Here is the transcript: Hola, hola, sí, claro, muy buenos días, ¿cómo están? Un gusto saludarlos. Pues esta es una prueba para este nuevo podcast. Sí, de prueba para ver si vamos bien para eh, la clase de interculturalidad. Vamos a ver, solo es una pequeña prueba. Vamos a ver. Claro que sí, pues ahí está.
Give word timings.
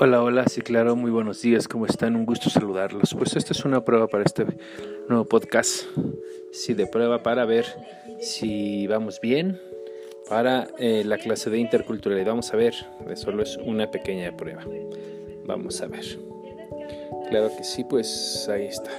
Hola, 0.00 0.22
hola, 0.22 0.44
sí, 0.48 0.60
claro, 0.60 0.96
muy 0.96 1.12
buenos 1.12 1.40
días, 1.40 1.68
¿cómo 1.68 1.86
están? 1.86 2.16
Un 2.16 2.26
gusto 2.26 2.50
saludarlos. 2.50 3.14
Pues 3.14 3.36
esta 3.36 3.52
es 3.52 3.64
una 3.64 3.84
prueba 3.84 4.08
para 4.08 4.24
este 4.24 4.44
nuevo 5.08 5.24
podcast. 5.24 5.84
Sí, 6.50 6.74
de 6.74 6.88
prueba 6.88 7.22
para 7.22 7.44
ver 7.44 7.64
si 8.18 8.88
vamos 8.88 9.20
bien 9.20 9.60
para 10.28 10.68
eh, 10.78 11.04
la 11.04 11.16
clase 11.18 11.48
de 11.48 11.58
interculturalidad. 11.58 12.32
Vamos 12.32 12.52
a 12.52 12.56
ver, 12.56 12.74
solo 13.14 13.44
es 13.44 13.56
una 13.58 13.90
pequeña 13.92 14.36
prueba. 14.36 14.64
Vamos 15.44 15.80
a 15.80 15.86
ver. 15.86 16.18
Claro 17.28 17.50
que 17.56 17.62
sí, 17.62 17.84
pues 17.84 18.48
ahí 18.48 18.66
está. 18.66 18.90